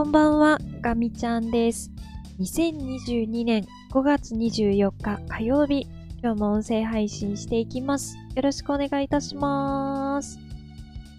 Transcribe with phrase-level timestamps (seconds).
[0.00, 1.90] こんばんは、ガミちゃんです。
[2.38, 5.86] 2022年5月24日火曜日、
[6.22, 8.16] 今日も音声配信していきます。
[8.34, 10.38] よろしくお願いいたします。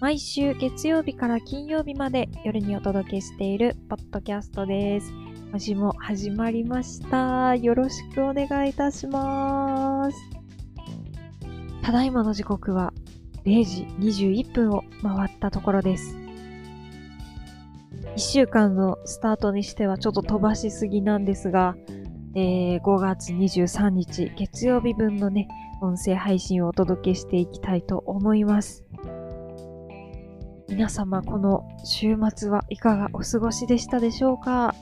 [0.00, 5.12] 毎週月曜日から金曜日まで夜にお届けしているポッドキャストです。
[5.50, 7.54] 今週も始まりました。
[7.56, 10.16] よろしくお願いいたします。
[11.82, 12.94] ただいまの時刻は
[13.44, 16.19] 0時21分を回ったところです。
[18.16, 21.76] 1週間のスタートにしてはちょっと飛ばしすぎなんですが、
[22.34, 25.48] えー5月23日月曜日分のね、
[25.80, 28.84] 音声配信をお届けしていきたいと思います。
[30.68, 34.74] 皆様、この週末はいかがお過ごしでしたでしょうか？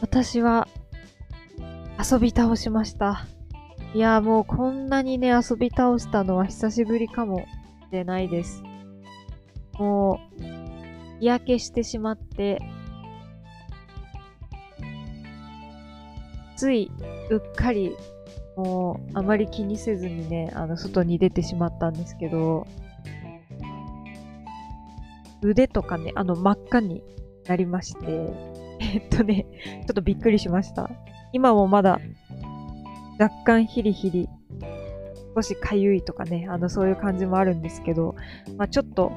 [0.00, 0.68] 私は
[1.98, 3.26] 遊び倒しました。
[3.94, 7.46] いやもうこんなにね、遊び倒したのは久しぶりかもし
[7.92, 8.62] れないです。
[9.78, 10.44] もう、
[11.20, 12.60] 日焼けしてしまって、
[16.56, 16.90] つい、
[17.30, 17.96] うっかり、
[18.56, 22.66] もう、あまり気にせずにね、あの、外に出てしまったんですけど、
[25.42, 27.02] 腕とかね、あの、真っ赤に
[27.46, 28.32] なりまして、
[28.80, 29.46] えっとね、
[29.86, 30.90] ちょっとびっくりしました。
[31.32, 32.00] 今もまだ、
[33.18, 34.28] 若干ヒリヒリ、
[35.34, 38.14] 少しかゆいとかね、あの、そういう感じもあるんですけど、
[38.56, 39.12] まあちょっと、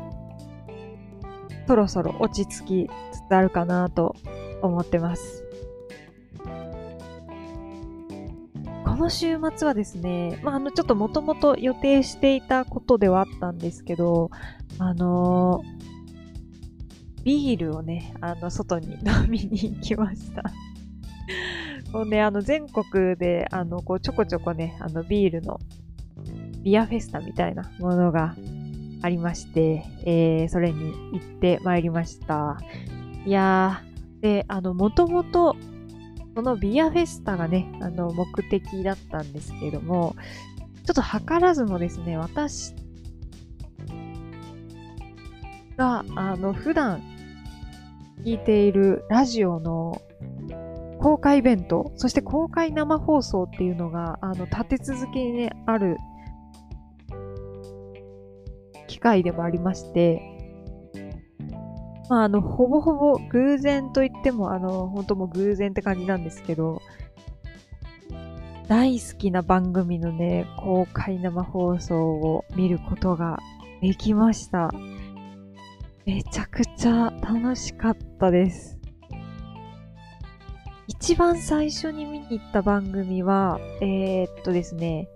[1.68, 4.16] そろそろ落ち着きつつあるかなと
[4.62, 5.44] 思ってます。
[8.86, 14.32] この週末はですね、まあ、あの、ちょっともともと予定していたことではあったんですけど、
[14.80, 15.78] あのー
[17.28, 20.44] ビールをね、あの、外に飲みに行きました。
[21.92, 25.60] もうね、あの、全国で、あの、こう、ちょこちょこね、あの、ビールの、
[26.64, 28.34] ビアフェスタみたいなものが
[29.02, 32.58] ありまして、えー、それに行ってまいりました。
[33.26, 35.56] いやー、で、あの、もともと、
[36.36, 40.16] このビアフェスタがね、あの、目的だったんですけれども、
[40.86, 42.74] ちょっと図らずもですね、私
[45.78, 47.02] が、あの、普段
[48.24, 50.02] 聞いているラジオの
[51.00, 55.98] 公開イベント、そして公開生放送っていうのが、あの、立て続けにね、ある
[59.08, 60.22] 会でもありまして、
[62.10, 66.82] まあ、あの、ほぼほぼ偶然と言っても、あの、本当もう偶然って感じなんですけど、
[68.68, 73.40] 大好きな番組のね、公開生放送を見ることが
[73.82, 74.72] できました。
[76.06, 78.78] めちゃくちゃ楽しかったです。
[80.88, 85.10] 一番最初に見に行った番組は、えー、っとですね、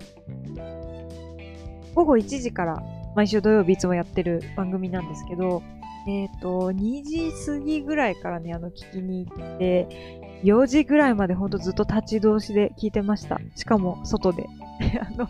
[1.95, 2.83] 午後1時から
[3.15, 5.61] 毎週土曜日いつもやってる番組なんですけど、
[6.07, 13.39] えっ、と、2時過ぎぐらいからね、あの、聞きに行って、4時ぐらいまでほんとずっと立ち通しで聞いてました。
[13.55, 14.47] しかも、外で。
[14.99, 15.27] あの、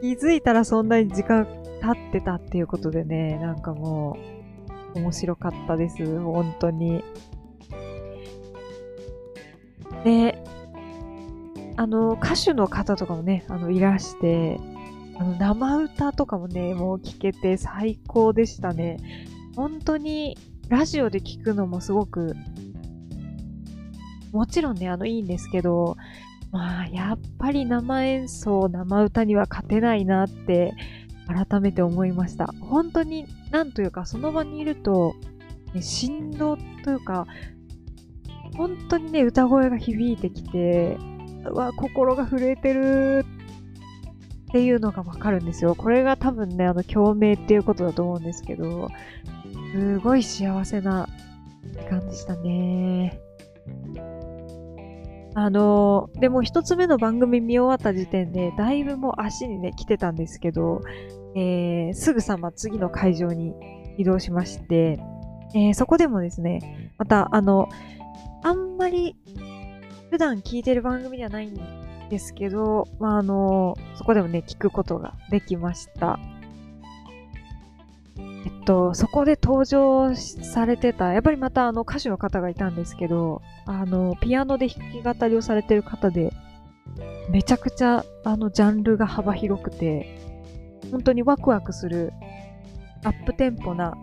[0.00, 1.46] 気づいたらそんなに時間
[1.80, 4.16] 経ってたっていうことでね、なんかも
[4.94, 6.20] う、面白かったです。
[6.20, 7.02] 本当に。
[10.04, 10.38] で、
[11.76, 14.60] あの、歌手の方とかもね、あの、いらして、
[15.16, 18.98] あの、生歌とかもね、もう聞けて最高でしたね。
[19.56, 20.36] 本当に、
[20.68, 22.34] ラジオで聞くのもすごく、
[24.32, 25.96] もちろんね、あの、いいんですけど、
[26.50, 30.74] まあ、やっぱり生演奏、生歌には勝てないなって、
[31.26, 32.46] 改めて思いました。
[32.60, 35.14] 本当に、なんというか、その場にいると、
[35.72, 37.26] ね、振動というか、
[38.56, 40.96] 本当にね、歌声が響いてきて、
[41.46, 43.24] うわ、心が震えてる
[44.54, 45.74] っていうのがわかるんですよ。
[45.74, 48.88] これが多分ね、あの、共鳴っていうことだと思うんですけど、
[49.72, 51.08] すごい幸せな
[51.72, 53.20] 時間でしたね。
[55.34, 60.82] あの、でも一つ目の番組見終わった時点で、だいぶもう足にね、来てたんですけど、
[61.34, 63.54] えー、すぐさま次の会場に
[63.98, 65.00] 移動しまして、
[65.56, 67.68] えーそこでもですね、また、あの、
[68.44, 69.16] あんまり
[70.10, 76.18] 普段聞いてる番組ではないんですけど、まあ、あの、そこでもね、聞くことができました。
[78.18, 86.32] えっと、そこで登場されてた、やっぱりまたあの歌手の方がいたんですけど、あの、ピアノで弾き語りをされてる方で、
[87.30, 90.18] めちゃくちゃあのジャンルが幅広くて、
[90.90, 92.12] 本当にワクワクする
[93.02, 93.94] アップテンポな、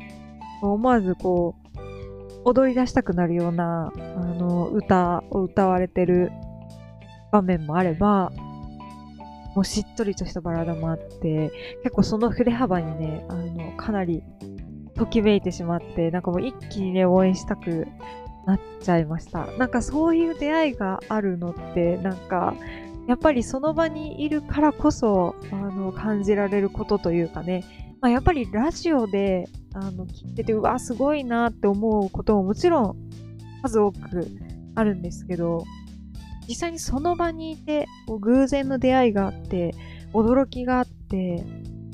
[0.61, 1.61] 思わずこう、
[2.43, 6.31] 踊り出したくなるような、あの、歌を歌われてる
[7.31, 8.31] 場面もあれば、
[9.55, 11.51] もうしっとりとしたバラードもあって、
[11.83, 14.23] 結構その振れ幅にね、あの、かなり
[14.95, 17.87] ときめいてしまって、なんかもう一気にね、応援したく
[18.45, 19.47] なっちゃいました。
[19.57, 22.55] なんかそういう出会いがあるのって、なんか、
[23.07, 27.63] やっぱりその場にいるからこそ、あの、感じられることというかね、
[27.99, 32.95] まあ、やっぱりラジオで、あの、聞いてて、うわ、すごいなって思うことももちろん
[33.63, 34.27] 数多く
[34.75, 35.65] あるんですけど、
[36.47, 39.73] 実際にその場にいて、こう偶然の出会いがあって、
[40.13, 41.43] 驚きがあって、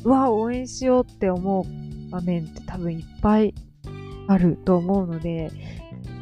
[0.03, 3.53] うわ、応援しようって思う場面って多分いっぱい
[4.27, 5.51] あると思うので、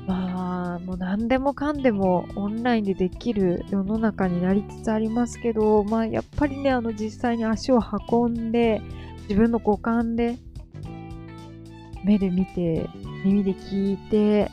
[0.08, 7.80] まあ、もう何でもかんでもオンラインでできる世の中になりつつありますけど、まあやっぱりね、あの実際に足を
[8.12, 8.82] 運んで、
[9.28, 10.38] 自分の五感で、
[12.04, 12.88] 目で見て、
[13.24, 14.52] 耳で聞いて、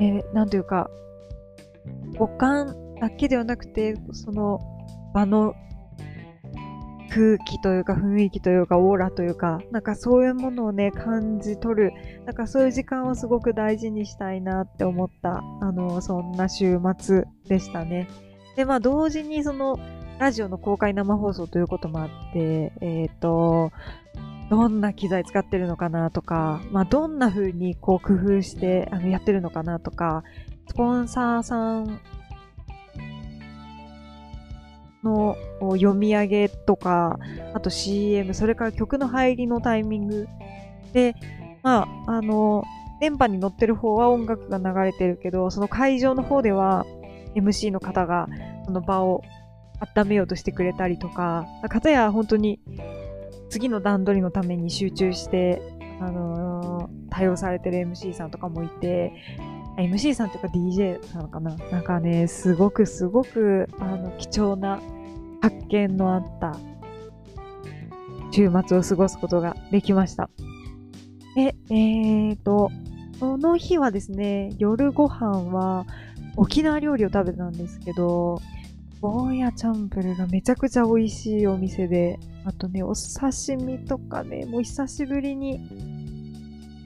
[0.00, 0.90] え、なんというか、
[2.18, 4.60] 五感だけではなくて、その
[5.12, 5.54] 場の
[7.10, 11.92] 空気というか雰囲気というかオーラというか、なんかそういうものをね、感じ取る、
[12.24, 18.08] なんかそういう時間をすごく大事にしたいなって思った、あの、そんな週末でしたね。
[18.56, 19.78] で、まあ同時にその、
[20.18, 23.70] ラジオの公開生放送ということもあって、えっ、ー、と、
[24.48, 30.22] どんな機材使ってるのかなとか、まあ、どんな風にこう工夫してあのやってるのかなとか、
[30.68, 32.00] スポンサーさん
[35.04, 37.18] の読み上げとか、
[37.52, 40.28] あと CM、それから曲の入りのタイミング。
[40.92, 41.14] で、
[41.62, 42.64] まあ、あの、
[43.00, 46.86] 電波に乗ってる方は音楽が流れてるけど、その会場の方では
[47.34, 48.28] MC の方が
[48.64, 49.22] その場を
[49.96, 52.60] 温めようとしてくれたりとか、かたや本当に
[53.50, 55.60] 次の段取りのために集中して、
[56.00, 59.12] あのー、対応されてる MC さんとかもいて、
[59.76, 61.56] MC さんというか DJ さんかな？
[61.70, 64.80] なんかね、すごくすごく、あの、貴重な
[65.40, 66.56] 発見のあった
[68.30, 70.30] 週末を過ごすことができました。
[71.34, 72.70] で、えーと、
[73.18, 75.86] その日はですね、夜ご飯は
[76.36, 78.40] 沖縄料理を食べたんですけど、
[79.00, 85.60] ゴーヤチャンプルがめちゃくちゃ美味しいお店で、あとね、お刺身とかね、もう久しぶりに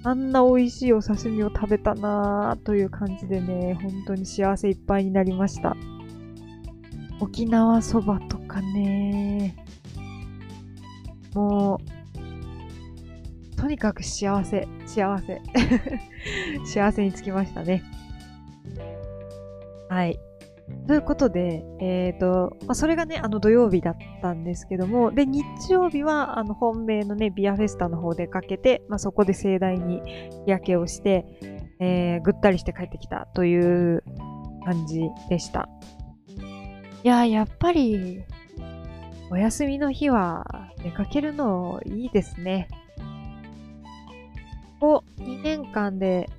[0.04, 5.76] あんな美味しいお刺身を食べたなぁという感じでね、本当に幸せいっぱいになりました。
[7.20, 9.56] 沖縄そばとかね、
[11.34, 11.80] も
[13.54, 15.42] う、とにかく幸せ、幸せ。
[16.64, 17.82] 幸せにつきましたね。
[19.88, 20.18] はい。
[20.88, 30.00] ということで、えっ、ー、と、まあ、それがね、あの土曜日だったんですけども、で、日曜日は、あの、本命のね、ビアフェスタの方でかけて、まあ、そこで盛大に
[30.46, 31.26] 日焼けをして、
[31.78, 34.02] えー、ぐったりして帰ってきたという
[34.64, 35.68] 感じでした。
[37.04, 38.24] いややっぱり、
[39.30, 42.66] お休みの日は出かけるのいいですね。
[44.80, 46.30] ここ2年間で、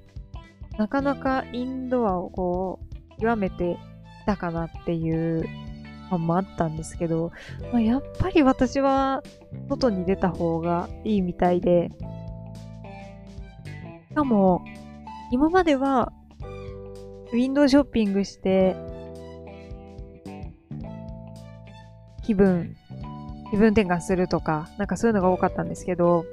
[0.80, 2.90] なかなかインドアをこう、
[3.22, 3.78] 極めて
[4.30, 5.44] たかなっていう
[6.12, 7.32] のもあったんですけど、
[7.74, 9.24] まあ、やっぱり私は
[9.70, 11.90] 外に出た方がいいみたいで、
[14.10, 14.64] しかも、
[15.32, 16.12] 今までは
[17.32, 18.76] ウィンドウショッピングして、
[22.24, 22.76] 気分、
[23.50, 26.26] 気分転換するとか、なんかそういうのが多かったんですけど、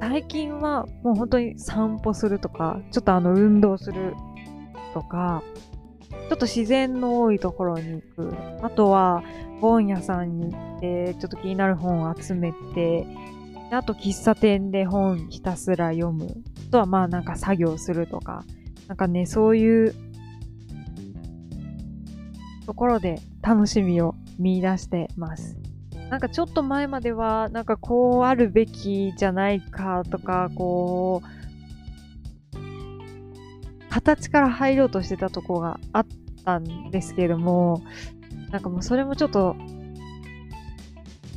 [0.00, 4.14] 最近はもう本当に散歩するとか、ちょっとあの運動する
[4.94, 5.42] とか、
[6.10, 8.34] ちょっと自然の多いところに行く。
[8.62, 9.22] あとは、
[9.60, 13.06] 本屋さんに行って、ちょっと気になる本を集めて、
[13.70, 16.26] あと喫茶店で本ひたすら読む。
[16.68, 18.44] あとはまあなんか作業するとか、
[18.86, 19.94] なんかね、そういう
[22.66, 25.56] ところで楽しみを見出してます。
[26.10, 31.37] なんかちょっと前までは、なんかこうあるべきじゃないかとか、こう、
[33.98, 36.06] 形から入ろうとしてたとこがあっ
[36.44, 37.82] たんですけれども、
[38.50, 39.56] なんかもうそれもちょっと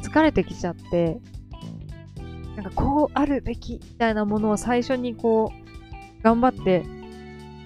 [0.03, 1.19] 疲れてきちゃって、
[2.55, 6.85] なんかこうあるべきみたいなものを最初にこう頑張って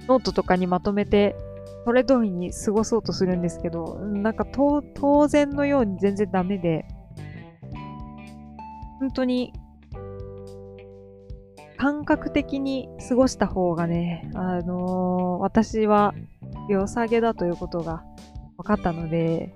[0.07, 1.35] ノートとかにまとめて
[1.83, 6.85] それ通りに過ごそうとするんですけど、なんか当然のように全然ダメで、
[8.99, 9.51] 本当に
[11.77, 16.13] 感覚的に過ごした方がね、あのー、私は
[16.69, 18.03] 良さげだということが
[18.57, 19.53] 分かったので、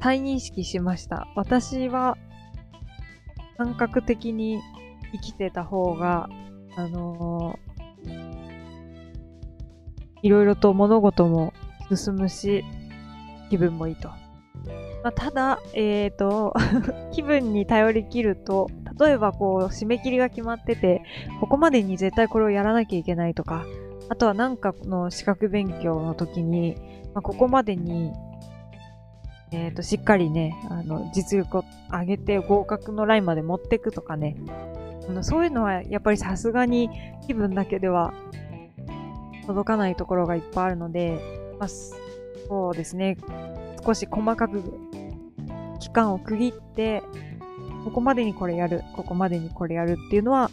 [0.00, 1.26] 再認識しました。
[1.34, 2.16] 私は
[3.56, 4.60] 感覚的に
[5.12, 6.28] 生きてた方が、
[6.76, 8.56] あのー、
[10.22, 11.52] いろいろと物事も
[11.94, 12.64] 進むし、
[13.50, 14.08] 気分もいいと。
[15.02, 16.54] まあ、ただ、えっ、ー、と、
[17.12, 18.68] 気分に頼りきると、
[18.98, 21.02] 例えばこう、締め切りが決まってて、
[21.40, 23.64] ここまでに絶対これをやらなきゃいけないとか、
[24.08, 26.76] あとはなんかこの資格勉強の時に、
[27.14, 28.12] まあ、ここまでに、
[29.52, 34.36] えっ、ー、と、しっかりね、あの、実力を上げて合格のラインまで持っていくとかね、
[35.08, 36.90] あのそういうのはやっぱりさすがに
[37.26, 38.12] 気分だけでは
[39.46, 41.20] 届かないところがいっぱいあるので、
[41.58, 43.16] まあ、そうですね、
[43.84, 44.62] 少し細かく
[45.78, 47.02] 期間を区切って、
[47.86, 50.50] ここまでにこれやる、ここまでにこれやるっていうのは、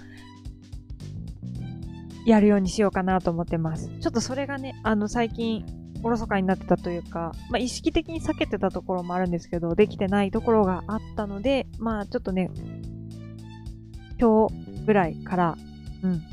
[2.28, 3.90] やるようにしようかなと思ってます。
[4.00, 5.66] ちょっとそれがね、あの最近、
[6.04, 12.52] おろそかになってたというか、まあ意識的に避けてたところもあるんですけど、できてないところがあったので、まあちょっとね、
[14.20, 15.58] 今日ぐらいから、
[16.04, 16.24] うん、ち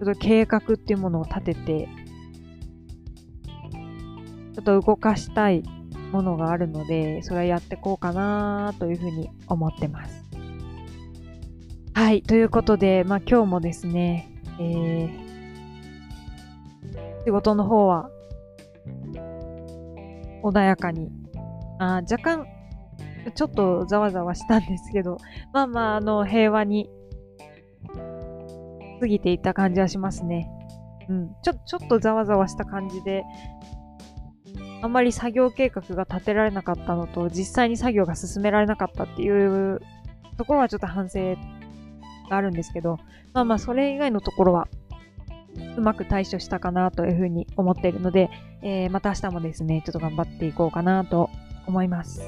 [0.00, 1.88] ょっと計画っていうものを立てて、
[4.54, 5.62] ちょっと動かしたい
[6.12, 10.24] ものがあるので、それはやっていこうかなというふうに思ってます。
[11.94, 12.22] はい。
[12.22, 15.28] ということで、まあ今日もですね、えー、
[17.24, 18.10] 仕事の方は
[20.42, 21.10] 穏やかに、
[21.78, 22.46] あ若干
[23.34, 25.18] ちょっとざわざわしたんですけど、
[25.52, 26.88] まあまあ、あの、平和に
[29.00, 30.50] 過ぎていった感じはしますね。
[31.08, 31.30] うん。
[31.42, 33.24] ちょ、ちょっとざわざわした感じで、
[34.80, 39.80] あんまり作業計画が立てられなかったのと、実際に作業が進められなかったっていう
[40.36, 41.36] ところはちょっと反省
[42.30, 42.98] があるんですけど、
[43.32, 44.68] まあまあ、それ以外のところは、
[45.76, 48.30] うまく対処したかなというふうに思っているので、
[48.62, 51.30] えー、また明日もですね、ちょっと頑張っていこうかなと
[51.66, 52.22] 思います。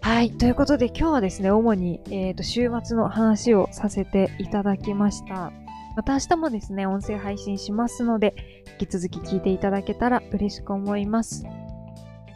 [0.00, 0.32] はい。
[0.32, 5.52] ということで今日はですね、主に、えーと、週末の話をさせていただきました。
[5.94, 11.44] また明日もですね、音声配信しますので、引き続き聞いていただけたら嬉しく思います。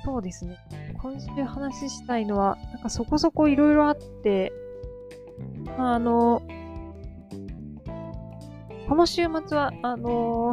[0.04, 0.56] そうですね。
[1.02, 4.52] 今週話したいのは、なんかそこそこいろいろあって、
[5.76, 6.42] まあ、あの、
[8.88, 10.52] この週末は、あの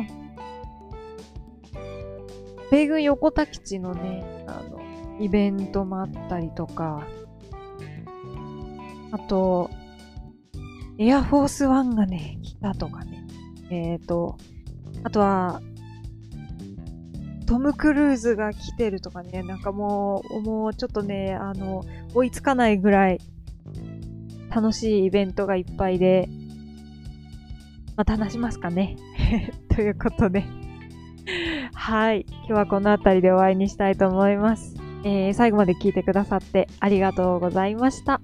[2.72, 4.82] 米軍横田基地のね、あの、
[5.20, 7.06] イベントもあったりとか、
[9.12, 9.70] あと、
[10.98, 13.28] エアフォースワンがね、来たとかね。
[13.70, 14.40] えっ、ー、と、
[15.04, 15.62] あとは、
[17.54, 21.84] トム・クルーズが来てるとかね、なんかもう、もうちょっとね、あの、
[22.16, 23.20] 追いつかないぐらい
[24.50, 26.28] 楽しいイベントがいっぱいで、
[27.96, 28.96] また話しますかね。
[29.70, 30.44] ということで
[31.76, 32.26] はい。
[32.28, 34.76] 今日はこの辺りでお会いにしたいと思います。
[35.04, 38.20] えー、最後まで聞いてくださってありがとうございました。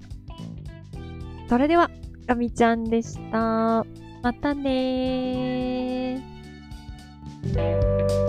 [1.48, 1.88] それでは、
[2.26, 3.86] ガミちゃんでした。
[4.22, 8.19] またねー。